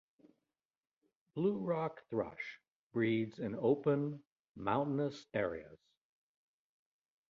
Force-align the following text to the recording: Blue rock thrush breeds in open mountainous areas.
Blue 1.35 1.59
rock 1.59 2.01
thrush 2.09 2.59
breeds 2.91 3.37
in 3.37 3.55
open 3.55 4.23
mountainous 4.55 5.27
areas. 5.31 5.77